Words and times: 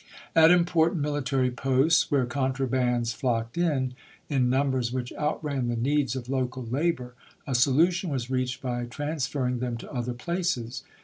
At 0.35 0.49
important 0.49 0.99
military 0.99 1.51
posts, 1.51 2.09
where 2.09 2.25
contrabands 2.25 3.13
flocked 3.13 3.55
in, 3.55 3.93
in 4.29 4.49
numbers 4.49 4.91
which 4.91 5.13
outran 5.13 5.67
the 5.67 5.75
needs 5.75 6.15
of 6.15 6.27
local 6.27 6.63
labor, 6.65 7.13
a 7.45 7.53
solution 7.53 8.09
was 8.09 8.27
reached 8.27 8.63
by 8.63 8.85
transfer 8.85 9.43
ring 9.43 9.59
them 9.59 9.77
to 9.77 9.91
other 9.93 10.13
places. 10.15 10.81